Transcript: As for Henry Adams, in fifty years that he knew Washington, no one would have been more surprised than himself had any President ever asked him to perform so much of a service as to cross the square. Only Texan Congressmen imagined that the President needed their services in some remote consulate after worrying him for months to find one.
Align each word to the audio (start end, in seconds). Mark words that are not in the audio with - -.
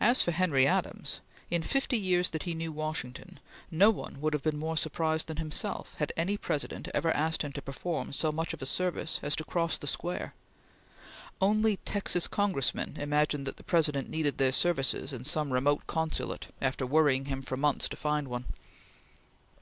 As 0.00 0.22
for 0.22 0.30
Henry 0.30 0.66
Adams, 0.66 1.20
in 1.50 1.60
fifty 1.60 1.98
years 1.98 2.30
that 2.30 2.44
he 2.44 2.54
knew 2.54 2.72
Washington, 2.72 3.38
no 3.70 3.90
one 3.90 4.18
would 4.18 4.32
have 4.32 4.42
been 4.42 4.58
more 4.58 4.78
surprised 4.78 5.26
than 5.26 5.36
himself 5.36 5.94
had 5.98 6.10
any 6.16 6.38
President 6.38 6.88
ever 6.94 7.10
asked 7.12 7.42
him 7.42 7.52
to 7.52 7.60
perform 7.60 8.14
so 8.14 8.32
much 8.32 8.54
of 8.54 8.62
a 8.62 8.64
service 8.64 9.20
as 9.22 9.36
to 9.36 9.44
cross 9.44 9.76
the 9.76 9.86
square. 9.86 10.32
Only 11.38 11.76
Texan 11.76 12.22
Congressmen 12.30 12.96
imagined 12.96 13.46
that 13.46 13.58
the 13.58 13.62
President 13.62 14.08
needed 14.08 14.38
their 14.38 14.52
services 14.52 15.12
in 15.12 15.22
some 15.24 15.52
remote 15.52 15.86
consulate 15.86 16.46
after 16.62 16.86
worrying 16.86 17.26
him 17.26 17.42
for 17.42 17.58
months 17.58 17.90
to 17.90 17.96
find 17.98 18.28
one. 18.28 18.46